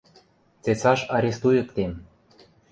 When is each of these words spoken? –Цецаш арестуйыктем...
–Цецаш 0.63 0.99
арестуйыктем... 1.15 1.91